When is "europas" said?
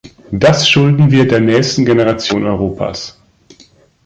2.47-3.19